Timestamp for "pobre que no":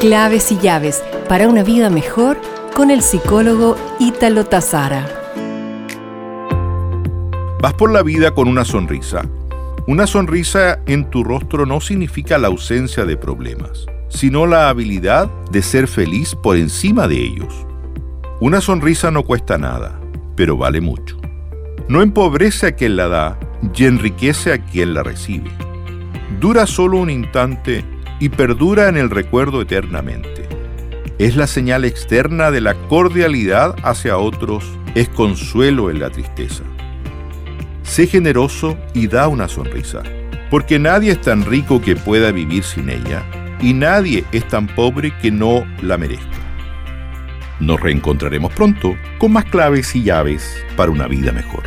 44.68-45.64